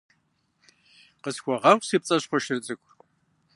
[1.23, 2.91] Къысхуэгъэгъу, си пцӀащхъуэ шыр цӀыкӀу.